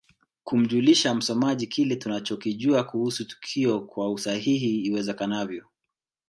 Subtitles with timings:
[0.43, 5.67] Kumjulisha msomaji kile tunachokijua kuhusu tukio kwa usahihi iwezekanavyo